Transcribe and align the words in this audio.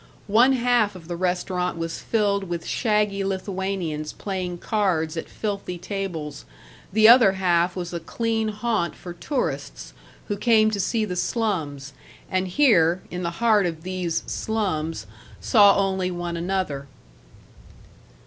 One 0.25 0.53
half 0.53 0.95
of 0.95 1.07
the 1.07 1.15
restaurant 1.15 1.77
was 1.77 1.99
filled 1.99 2.45
with 2.45 2.65
shaggy 2.65 3.23
Lithuanians 3.23 4.13
playing 4.13 4.57
cards 4.57 5.15
at 5.15 5.29
filthy 5.29 5.77
tables; 5.77 6.43
the 6.91 7.07
other 7.07 7.33
half 7.33 7.75
was 7.75 7.93
a 7.93 7.99
clean 7.99 8.47
haunt 8.47 8.95
for 8.95 9.13
tourists 9.13 9.93
who 10.27 10.37
came 10.37 10.71
to 10.71 10.79
see 10.79 11.05
the 11.05 11.15
slums, 11.15 11.93
and 12.31 12.47
here, 12.47 13.03
in 13.11 13.21
the 13.21 13.29
heart 13.45 13.67
of 13.67 13.83
these 13.83 14.23
"slums," 14.25 15.05
saw 15.39 15.77
only 15.77 16.09
one 16.09 16.35
another. 16.35 16.87